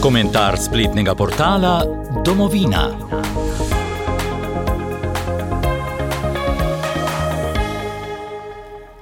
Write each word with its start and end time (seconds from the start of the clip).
Komentar 0.00 0.54
spletnega 0.58 1.14
portala 1.14 1.82
Domovina. 2.24 2.84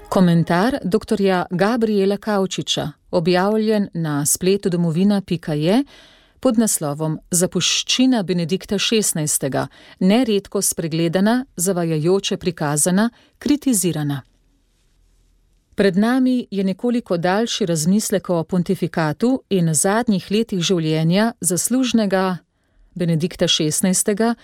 Komentar 0.09 0.79
dr. 0.85 1.17
Gabriela 1.51 2.17
Kaučiča, 2.17 2.93
objavljen 3.11 3.89
na 3.95 4.27
spletu 4.27 4.71
domovina.je 4.71 5.85
pod 6.41 6.59
naslovom 6.59 7.19
Zapuščina 7.31 8.23
Benedikta 8.23 8.77
XVI. 8.79 9.67
neredko 10.01 10.63
spregledana, 10.63 11.45
zavajajoče 11.57 12.37
prikazana, 12.37 13.11
kritizirana. 13.39 14.23
Pred 15.77 15.97
nami 15.97 16.47
je 16.51 16.65
nekoliko 16.65 17.17
daljši 17.17 17.67
razmislek 17.67 18.31
o 18.31 18.45
pontifikatu 18.45 19.43
in 19.51 19.75
zadnjih 19.75 20.31
letih 20.31 20.61
življenja 20.61 21.33
zaslužnega 21.41 22.39
Benedikta 22.95 23.45
XVI., 23.45 24.35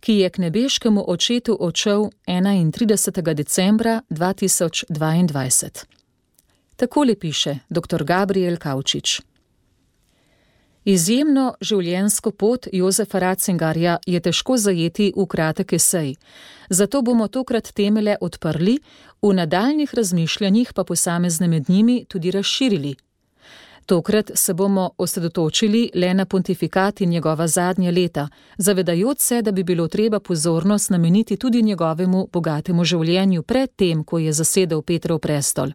ki 0.00 0.12
je 0.18 0.30
k 0.30 0.38
nebeškemu 0.38 1.04
očetu 1.08 1.56
odšel 1.60 2.10
31. 2.26 3.34
decembra 3.34 4.02
2022. 4.10 5.84
Takole 6.76 7.14
piše 7.14 7.58
dr. 7.70 8.04
Gabriel 8.04 8.56
Kaučič. 8.56 9.20
Izjemno 10.84 11.52
življenjsko 11.62 12.32
pot 12.34 12.66
Jozefa 12.74 13.20
Ratzingarja 13.22 13.98
je 14.06 14.20
težko 14.20 14.56
zajeti 14.58 15.12
v 15.14 15.26
kratek 15.30 15.76
esej, 15.78 16.16
zato 16.70 17.02
bomo 17.02 17.28
tokrat 17.28 17.70
temele 17.70 18.16
odprli, 18.20 18.80
v 19.22 19.30
nadaljnih 19.38 19.94
razmišljanjih 19.94 20.72
pa 20.74 20.84
posamezne 20.84 21.48
med 21.48 21.70
njimi 21.70 22.04
tudi 22.08 22.30
razširili. 22.34 22.96
Tokrat 23.86 24.30
se 24.34 24.54
bomo 24.54 24.90
osredotočili 24.98 25.90
le 25.94 26.14
na 26.14 26.24
pontifikat 26.26 27.00
in 27.00 27.10
njegova 27.10 27.46
zadnja 27.46 27.90
leta, 27.90 28.28
zavedajoč 28.58 29.20
se, 29.20 29.42
da 29.42 29.52
bi 29.52 29.62
bilo 29.62 29.88
treba 29.88 30.20
pozornost 30.20 30.90
nameniti 30.90 31.36
tudi 31.36 31.62
njegovemu 31.62 32.28
bogatemu 32.32 32.84
življenju 32.84 33.42
pred 33.42 33.70
tem, 33.76 34.04
ko 34.04 34.18
je 34.18 34.32
zasedel 34.32 34.82
Petrov 34.82 35.18
prestol. 35.18 35.72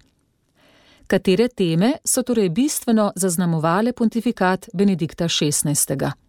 Katere 1.07 1.47
teme 1.47 1.93
so 2.03 2.23
torej 2.23 2.49
bistveno 2.49 3.11
zaznamovale 3.15 3.93
pontifikat 3.93 4.69
Benedikta 4.73 5.27
XVI. 5.27 6.26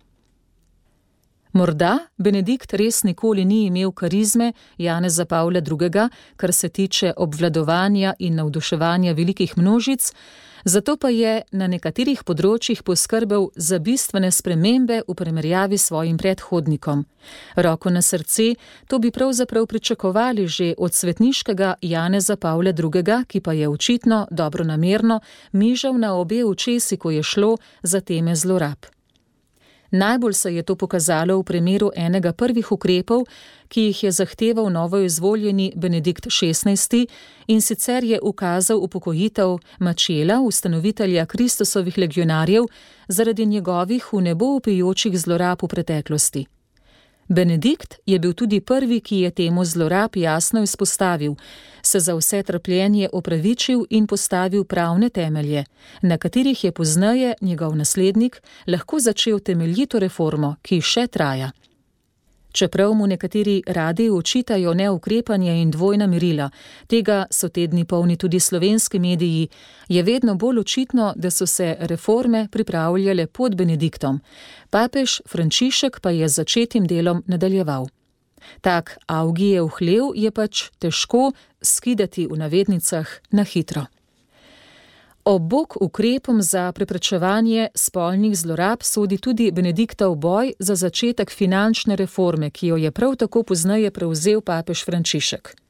Morda 1.52 1.98
Benedikt 2.18 2.74
res 2.76 3.02
nikoli 3.04 3.44
ni 3.44 3.64
imel 3.66 3.92
karizme 3.92 4.52
Janeza 4.78 5.24
Pavla 5.24 5.60
II., 5.60 6.08
kar 6.36 6.52
se 6.52 6.68
tiče 6.68 7.12
obvladovanja 7.16 8.14
in 8.18 8.34
navduševanja 8.34 9.12
velikih 9.12 9.58
množic, 9.58 10.12
zato 10.64 10.96
pa 10.96 11.08
je 11.08 11.42
na 11.52 11.66
nekaterih 11.66 12.20
področjih 12.24 12.82
poskrbel 12.82 13.48
za 13.56 13.78
bistvene 13.78 14.30
spremembe 14.30 15.00
v 15.08 15.14
primerjavi 15.14 15.78
s 15.78 15.88
svojim 15.88 16.18
predhodnikom. 16.18 17.06
Roko 17.56 17.90
na 17.90 18.02
srce, 18.02 18.54
to 18.86 18.98
bi 18.98 19.10
pravzaprav 19.10 19.66
pričakovali 19.66 20.46
že 20.46 20.74
od 20.78 20.92
svetniškega 20.92 21.74
Janeza 21.82 22.36
Pavla 22.36 22.76
II., 22.76 23.24
ki 23.26 23.40
pa 23.40 23.52
je 23.52 23.68
očitno 23.68 24.26
dobro 24.30 24.64
namerno 24.64 25.20
mižal 25.52 25.98
na 25.98 26.14
obe 26.14 26.44
očesi, 26.44 26.96
ko 26.96 27.10
je 27.10 27.22
šlo 27.22 27.56
za 27.82 28.00
teme 28.00 28.36
zlorab. 28.36 28.97
Najbolj 29.90 30.32
se 30.32 30.54
je 30.54 30.62
to 30.62 30.76
pokazalo 30.76 31.38
v 31.38 31.44
primeru 31.44 31.90
enega 31.96 32.32
prvih 32.32 32.72
ukrepov, 32.72 33.24
ki 33.68 33.80
jih 33.80 34.02
je 34.04 34.10
zahteval 34.12 34.70
novo 34.72 34.98
izvoljeni 34.98 35.72
Benedikt 35.76 36.26
XVI. 36.26 37.06
in 37.46 37.60
sicer 37.60 38.04
je 38.04 38.20
ukazal 38.22 38.78
upokojitev 38.78 39.58
Mačela, 39.78 40.40
ustanovitelja 40.40 41.26
Kristusovih 41.26 41.98
legionarjev, 41.98 42.64
zaradi 43.08 43.46
njegovih 43.46 44.12
v 44.12 44.20
nebo 44.20 44.46
upijočih 44.56 45.18
zlorab 45.18 45.62
v 45.62 45.68
preteklosti. 45.68 46.46
Benedikt 47.28 47.94
je 48.06 48.18
bil 48.18 48.32
tudi 48.32 48.60
prvi, 48.60 49.00
ki 49.00 49.16
je 49.16 49.30
temu 49.30 49.64
zlorab 49.64 50.16
jasno 50.16 50.62
izpostavil, 50.62 51.34
se 51.82 52.00
za 52.00 52.14
vse 52.14 52.42
trpljenje 52.42 53.08
opravičil 53.12 53.84
in 53.90 54.06
postavil 54.06 54.64
pravne 54.64 55.08
temelje, 55.08 55.64
na 56.02 56.18
katerih 56.18 56.64
je 56.64 56.72
pozneje 56.72 57.34
njegov 57.40 57.76
naslednik 57.76 58.42
lahko 58.66 59.00
začel 59.00 59.40
temeljito 59.40 59.98
reformo, 59.98 60.56
ki 60.62 60.80
še 60.80 61.06
traja. 61.06 61.52
Čeprav 62.58 62.94
mu 62.94 63.06
nekateri 63.06 63.62
radi 63.66 64.10
očitajo 64.10 64.74
neukrepanje 64.74 65.52
in 65.62 65.70
dvojna 65.70 66.06
merila, 66.06 66.50
tega 66.86 67.26
so 67.30 67.48
tedni 67.48 67.84
polni 67.84 68.16
tudi 68.16 68.40
slovenski 68.40 68.98
mediji, 68.98 69.48
je 69.88 70.02
vedno 70.02 70.34
bolj 70.34 70.58
očitno, 70.58 71.12
da 71.16 71.30
so 71.30 71.46
se 71.46 71.76
reforme 71.80 72.48
pripravljale 72.52 73.26
pod 73.26 73.54
Benediktom, 73.56 74.20
papež 74.70 75.20
Frančišek 75.28 76.00
pa 76.00 76.10
je 76.10 76.28
z 76.28 76.34
začetim 76.34 76.86
delom 76.86 77.22
nadaljeval. 77.26 77.86
Tak 78.60 78.98
avgijev 79.06 79.68
hlev 79.78 80.10
je 80.14 80.30
pač 80.30 80.64
težko 80.78 81.32
skidati 81.62 82.26
v 82.26 82.42
navednicah 82.42 83.06
na 83.30 83.44
hitro. 83.44 83.86
Obok 85.28 85.76
ukrepom 85.80 86.42
za 86.42 86.72
preprečevanje 86.72 87.68
spolnih 87.74 88.36
zlorab 88.36 88.82
sodi 88.82 89.18
tudi 89.18 89.50
Benediktov 89.52 90.14
boj 90.16 90.52
za 90.58 90.74
začetek 90.74 91.30
finančne 91.30 91.96
reforme, 91.96 92.50
ki 92.50 92.66
jo 92.66 92.76
je 92.76 92.90
prav 92.90 93.16
tako 93.16 93.42
pozneje 93.42 93.90
prevzel 93.90 94.40
papež 94.40 94.84
Frančišek. 94.84 95.67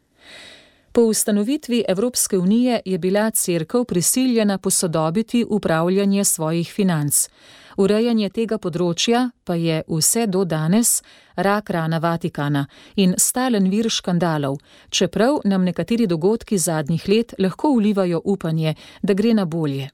Po 0.93 1.03
ustanovitvi 1.03 1.84
Evropske 1.88 2.38
unije 2.38 2.81
je 2.84 2.99
bila 2.99 3.31
crkva 3.31 3.84
prisiljena 3.84 4.59
posodobiti 4.59 5.44
upravljanje 5.49 6.25
svojih 6.25 6.72
financ. 6.72 7.28
Urejanje 7.76 8.31
tega 8.34 8.56
področja 8.59 9.28
pa 9.44 9.54
je 9.54 9.82
vse 9.87 10.26
do 10.26 10.43
danes 10.44 10.97
rak 11.37 11.71
rana 11.71 12.00
Vatikana 12.03 12.65
in 12.97 13.15
stalen 13.19 13.71
vir 13.71 13.87
škandalov, 13.87 14.59
čeprav 14.91 15.38
nam 15.44 15.65
nekateri 15.65 16.09
dogodki 16.10 16.59
zadnjih 16.59 17.09
let 17.09 17.34
lahko 17.38 17.76
vlivajo 17.76 18.20
upanje, 18.25 18.75
da 19.03 19.15
gre 19.15 19.34
na 19.34 19.44
bolje. 19.44 19.91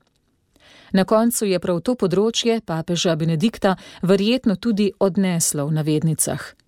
Na 0.92 1.04
koncu 1.04 1.44
je 1.44 1.58
prav 1.58 1.80
to 1.80 1.94
področje 1.94 2.60
papeža 2.64 3.16
Benedikta 3.16 3.76
verjetno 4.02 4.56
tudi 4.56 4.92
odneslo 5.00 5.66
v 5.66 5.80
navednicah. 5.82 6.63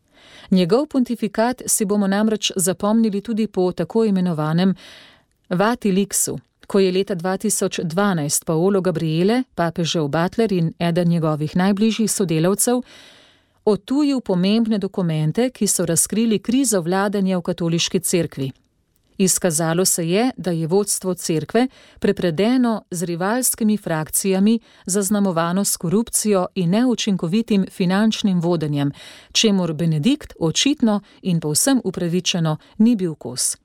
Njegov 0.50 0.86
pontifikat 0.86 1.62
si 1.66 1.84
bomo 1.84 2.06
namreč 2.06 2.52
zapomnili 2.56 3.20
tudi 3.20 3.46
po 3.46 3.72
tako 3.72 4.04
imenovanem 4.04 4.74
Vatiliksu, 5.48 6.38
ko 6.66 6.78
je 6.78 6.92
leta 6.92 7.14
2012 7.14 8.44
Paolo 8.44 8.80
Gabriele, 8.80 9.42
papežev 9.54 10.08
Butler 10.08 10.52
in 10.52 10.72
eden 10.78 11.08
njegovih 11.08 11.56
najbližjih 11.56 12.10
sodelavcev, 12.10 12.82
otujil 13.64 14.20
pomembne 14.20 14.78
dokumente, 14.78 15.50
ki 15.50 15.66
so 15.66 15.86
razkrili 15.86 16.38
krizo 16.38 16.80
vladanja 16.80 17.38
v 17.38 17.42
katoliški 17.42 18.00
cerkvi. 18.00 18.52
Izkazalo 19.18 19.84
se 19.84 20.08
je, 20.08 20.30
da 20.36 20.50
je 20.50 20.66
vodstvo 20.66 21.14
cerkve 21.14 21.68
prepredeno 21.98 22.82
z 22.90 23.02
rivalskimi 23.02 23.76
frakcijami, 23.76 24.60
zaznamovano 24.86 25.64
s 25.64 25.76
korupcijo 25.76 26.46
in 26.54 26.70
neučinkovitim 26.70 27.66
finančnim 27.70 28.40
vodenjem, 28.40 28.92
čemur 29.32 29.72
Benedikt 29.72 30.32
očitno 30.40 31.00
in 31.22 31.40
povsem 31.40 31.80
upravičeno 31.84 32.56
ni 32.78 32.96
bil 32.96 33.14
kos. 33.14 33.56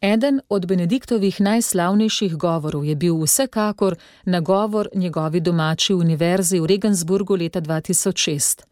Eden 0.00 0.40
od 0.48 0.66
Benediktovih 0.66 1.40
najslavnejših 1.40 2.36
govorov 2.36 2.84
je 2.84 2.94
bil 2.96 3.16
vsekakor 3.22 3.96
nagovor 4.24 4.88
njegovi 4.94 5.40
domači 5.40 5.94
univerzi 5.94 6.60
v 6.60 6.66
Regensburgu 6.66 7.36
leta 7.36 7.60
2006. 7.60 8.62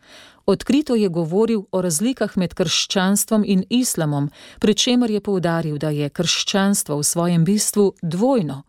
Odkrito 0.47 0.95
je 0.95 1.09
govoril 1.09 1.63
o 1.73 1.83
razlikah 1.83 2.37
med 2.39 2.55
krščanstvom 2.55 3.45
in 3.47 3.65
islamom, 3.71 4.31
pri 4.61 4.75
čemer 4.75 5.11
je 5.11 5.21
poudaril, 5.21 5.79
da 5.79 5.91
je 5.91 6.09
krščanstvo 6.09 6.99
v 6.99 7.03
svojem 7.03 7.45
bistvu 7.45 7.93
dvojno. 8.03 8.63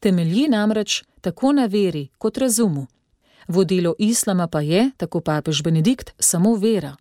Temelji 0.00 0.48
namreč 0.48 1.02
tako 1.20 1.52
na 1.52 1.66
veri 1.66 2.08
kot 2.18 2.38
razumu. 2.38 2.86
Vodilo 3.48 3.94
islama 3.98 4.48
pa 4.48 4.60
je, 4.60 4.90
tako 4.96 5.20
papež 5.20 5.62
Benedikt, 5.62 6.10
samo 6.18 6.56
vera. 6.56 6.96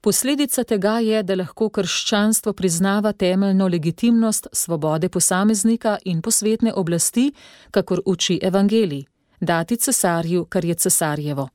Posledica 0.00 0.64
tega 0.64 0.98
je, 1.00 1.22
da 1.22 1.34
lahko 1.34 1.68
krščanstvo 1.68 2.52
priznava 2.52 3.12
temeljno 3.12 3.68
legitimnost 3.68 4.46
svobode 4.52 5.08
posameznika 5.08 5.96
in 6.04 6.22
posvetne 6.22 6.74
oblasti, 6.74 7.32
kakor 7.70 8.02
uči 8.04 8.40
evangelij: 8.42 9.04
dati 9.40 9.76
cesarju, 9.76 10.44
kar 10.44 10.64
je 10.64 10.74
cesarjevo. 10.74 11.48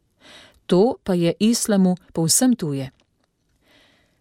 To 0.70 0.96
pa 1.04 1.14
je 1.14 1.34
islamu 1.40 1.96
povsem 2.14 2.54
tuje. 2.56 2.92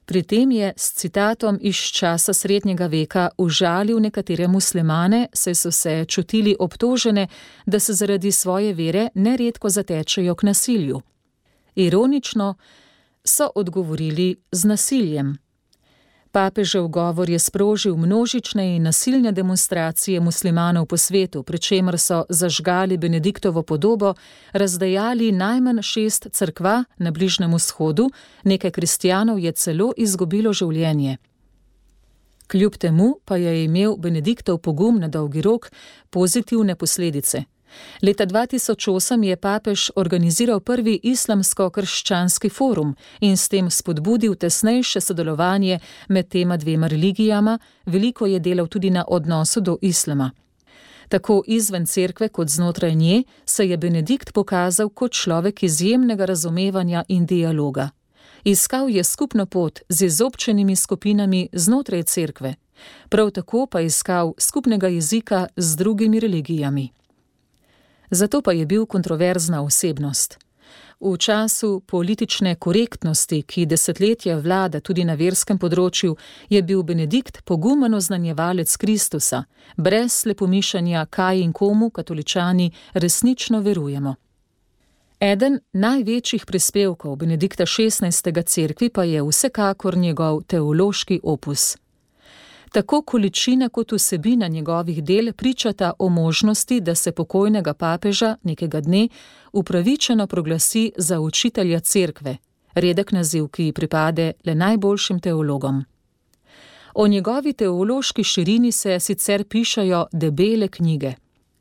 Pri 0.08 0.22
tem 0.22 0.50
je 0.50 0.72
s 0.76 0.94
citatom 0.96 1.58
iz 1.60 1.76
časa 1.76 2.32
srednjega 2.32 2.86
veka 2.86 3.28
užalil 3.38 4.00
nekatere 4.00 4.48
muslimane, 4.48 5.26
saj 5.32 5.54
so 5.54 5.70
se 5.70 6.04
čutili 6.08 6.56
obtožene, 6.58 7.26
da 7.66 7.80
se 7.80 7.92
zaradi 7.92 8.32
svoje 8.32 8.72
vere 8.74 9.08
neredko 9.14 9.68
zatečejo 9.68 10.34
k 10.34 10.42
nasilju. 10.42 11.00
Ironično, 11.74 12.54
so 13.24 13.50
odgovorili 13.54 14.36
z 14.52 14.64
nasiljem. 14.64 15.36
Papežev 16.32 16.88
govor 16.88 17.30
je 17.30 17.38
sprožil 17.38 17.96
množične 17.96 18.76
in 18.76 18.82
nasilne 18.82 19.32
demonstracije 19.32 20.20
muslimanov 20.20 20.86
po 20.86 20.96
svetu, 20.96 21.42
pri 21.42 21.58
čemer 21.58 21.98
so 21.98 22.24
zažgali 22.28 22.96
Benediktovo 22.96 23.62
podobo, 23.62 24.14
razdajali 24.52 25.32
najmanj 25.32 25.82
šest 25.82 26.26
crkva 26.32 26.84
na 26.98 27.10
Bližnem 27.10 27.54
vzhodu, 27.54 28.10
nekaj 28.44 28.70
kristijanov 28.70 29.38
je 29.38 29.52
celo 29.52 29.92
izgubilo 29.96 30.52
življenje. 30.52 31.16
Kljub 32.48 32.76
temu 32.76 33.14
pa 33.24 33.36
je 33.36 33.64
imel 33.64 33.96
Benediktov 33.96 34.58
pogum 34.58 35.00
na 35.00 35.08
dolgi 35.08 35.42
rok 35.42 35.70
pozitivne 36.10 36.76
posledice. 36.76 37.44
Leta 38.02 38.26
2008 38.26 39.24
je 39.24 39.36
papež 39.36 39.90
organiziral 39.96 40.60
prvi 40.60 41.00
islamsko-krščanski 41.02 42.50
forum 42.50 42.94
in 43.20 43.36
s 43.36 43.48
tem 43.48 43.70
spodbudil 43.70 44.34
tesnejše 44.34 45.00
sodelovanje 45.00 45.78
med 46.08 46.28
tema 46.28 46.56
dvema 46.56 46.86
religijama, 46.86 47.58
veliko 47.86 48.26
je 48.26 48.40
delal 48.40 48.66
tudi 48.66 48.90
na 48.90 49.04
odnosu 49.08 49.60
do 49.60 49.76
islama. 49.82 50.30
Tako 51.08 51.42
izven 51.46 51.86
cerkve 51.86 52.28
kot 52.28 52.48
znotraj 52.48 52.94
nje 52.94 53.22
se 53.44 53.68
je 53.68 53.76
Benedikt 53.76 54.32
pokazal 54.32 54.88
kot 54.88 55.12
človek 55.12 55.62
izjemnega 55.62 56.24
razumevanja 56.24 57.04
in 57.08 57.26
dialoga. 57.26 57.90
Iskal 58.44 58.90
je 58.90 59.04
skupno 59.04 59.46
pot 59.46 59.80
z 59.88 60.06
izobčenimi 60.06 60.76
skupinami 60.76 61.48
znotraj 61.52 62.02
cerkve, 62.02 62.54
prav 63.08 63.30
tako 63.30 63.66
pa 63.66 63.80
iskal 63.80 64.32
skupnega 64.38 64.88
jezika 64.88 65.46
z 65.56 65.76
drugimi 65.76 66.20
religijami 66.20 66.90
zato 68.10 68.42
pa 68.42 68.52
je 68.52 68.66
bil 68.66 68.86
kontroverzna 68.86 69.62
osebnost. 69.62 70.38
V 71.00 71.16
času 71.16 71.80
politične 71.86 72.54
korektnosti, 72.54 73.42
ki 73.42 73.66
desetletja 73.66 74.38
vlada 74.38 74.80
tudi 74.80 75.04
na 75.04 75.14
verskem 75.14 75.58
področju, 75.58 76.16
je 76.50 76.62
bil 76.62 76.82
Benedikt 76.82 77.44
pogumen 77.46 77.94
oznanjevalec 77.94 78.76
Kristusa, 78.76 79.44
brez 79.76 80.12
slepomišanja, 80.24 81.06
kaj 81.06 81.38
in 81.40 81.52
komu 81.52 81.90
katoličani 81.90 82.72
resnično 82.94 83.60
verujemo. 83.60 84.16
Eden 85.20 85.60
največjih 85.72 86.46
prispevkov 86.46 87.16
Benedikta 87.16 87.64
XVI. 87.66 88.42
cerkvi 88.42 88.90
pa 88.90 89.04
je 89.04 89.22
vsekakor 89.22 89.96
njegov 89.96 90.42
teološki 90.42 91.20
opus. 91.22 91.76
Tako 92.72 93.02
količina 93.02 93.68
kot 93.68 93.92
vsebina 93.92 94.48
njegovih 94.48 95.04
del 95.04 95.32
pričata 95.32 95.92
o 95.98 96.08
možnosti, 96.08 96.80
da 96.80 96.94
se 96.94 97.12
pokojnega 97.12 97.74
papeža 97.74 98.36
nekega 98.42 98.80
dne 98.80 99.08
upravičeno 99.52 100.26
proglasi 100.26 100.92
za 100.96 101.20
učitelja 101.20 101.80
cerkve, 101.80 102.36
redek 102.74 103.12
naziv, 103.12 103.48
ki 103.48 103.72
pripade 103.72 104.32
le 104.44 104.54
najboljšim 104.54 105.20
teologom. 105.20 105.84
O 106.94 107.08
njegovi 107.08 107.52
teološki 107.52 108.24
širini 108.24 108.72
se 108.72 109.00
sicer 109.00 109.44
pišajo 109.44 110.06
debele 110.12 110.68
knjige. 110.68 111.14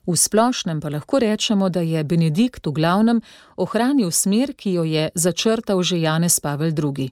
V 0.08 0.16
splošnem 0.16 0.82
pa 0.82 0.90
lahko 0.90 1.20
rečemo, 1.20 1.70
da 1.70 1.82
je 1.82 2.04
Benedikt 2.04 2.68
v 2.68 2.72
glavnem 2.72 3.22
ohranil 3.58 4.12
smer, 4.12 4.54
ki 4.56 4.72
jo 4.74 4.84
je 4.84 5.10
začrtal 5.16 5.84
že 5.84 6.00
Janez 6.00 6.40
Pavel 6.40 6.72
II. 6.72 7.12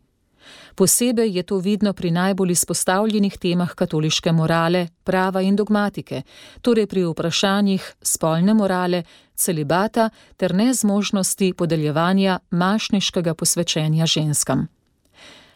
Posebej 0.75 1.36
je 1.38 1.44
to 1.44 1.57
vidno 1.57 1.94
pri 1.94 2.12
najbolj 2.12 2.51
izpostavljenih 2.51 3.38
temah 3.38 3.75
katoliške 3.75 4.31
morale, 4.31 4.88
prava 5.03 5.42
in 5.42 5.56
dogmatike, 5.56 6.21
torej 6.62 6.88
pri 6.88 7.06
vprašanjih 7.06 7.94
spolne 8.01 8.53
morale, 8.53 9.03
celibata 9.36 10.09
ter 10.38 10.56
nezmožnosti 10.56 11.53
podeljevanja 11.53 12.39
mašniškega 12.51 13.33
posvečenja 13.33 14.06
ženskam. 14.06 14.68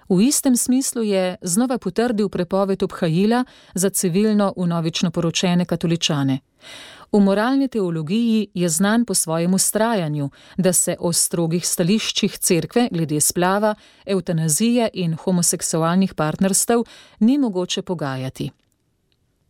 V 0.09 0.21
istem 0.21 0.57
smislu 0.57 1.03
je 1.03 1.37
znova 1.41 1.77
potrdil 1.77 2.29
prepoved 2.29 2.83
obhajila 2.83 3.45
za 3.73 3.89
civilno 3.89 4.53
unovično 4.55 5.11
poročene 5.11 5.65
katoličane. 5.65 6.39
V 7.11 7.19
moralni 7.19 7.67
teologiji 7.67 8.47
je 8.53 8.69
znan 8.69 9.05
po 9.05 9.13
svojem 9.13 9.53
ustrajanju, 9.53 10.29
da 10.57 10.73
se 10.73 10.95
o 10.99 11.13
strogih 11.13 11.67
stališčih 11.67 12.37
cerkve 12.37 12.87
glede 12.91 13.19
splava, 13.21 13.75
eutanazije 14.05 14.89
in 14.93 15.15
homoseksualnih 15.15 16.13
partnerstev 16.13 16.83
ni 17.19 17.37
mogoče 17.37 17.81
pogajati. 17.81 18.51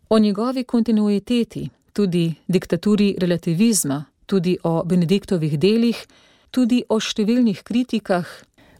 O 0.09 0.19
njegovi 0.19 0.63
kontinuiteti, 0.63 1.69
tudi 1.93 2.33
diktaturi 2.47 3.15
relativizma, 3.19 4.05
tudi 4.25 4.57
o 4.63 4.83
Benediktovih 4.83 5.59
delih, 5.59 6.07
tudi 6.51 6.83
o 6.89 6.99
številnih 6.99 7.63
kritikah 7.63 8.27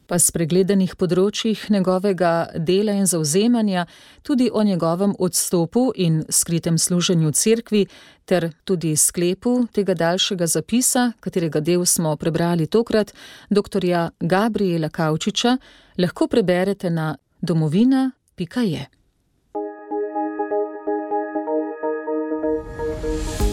pa 0.09 0.17
spregledanih 0.17 0.95
področjih 0.97 1.67
njegovega 1.69 2.49
dela 2.57 2.95
in 2.97 3.05
zauzemanja, 3.09 3.85
tudi 4.25 4.49
o 4.51 4.63
njegovem 4.65 5.13
odstopu 5.19 5.89
in 5.95 6.23
skritem 6.29 6.77
služenju 6.81 7.31
cerkvi, 7.31 7.85
ter 8.25 8.49
tudi 8.65 8.95
sklepu 8.97 9.67
tega 9.73 9.93
daljšega 9.93 10.47
zapisa, 10.49 11.11
katerega 11.21 11.61
del 11.61 11.85
smo 11.85 12.15
prebrali 12.17 12.67
tokrat, 12.67 13.13
dr. 13.49 13.85
Gabriela 14.19 14.89
Kavčiča, 14.89 15.57
lahko 15.97 16.27
preberete 16.27 16.89
na 16.89 17.15
domovina.je. 17.41 18.85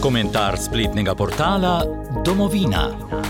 Komentar 0.01 0.57
spletnega 0.61 1.15
portala 1.15 1.81
Domovina. 2.25 3.26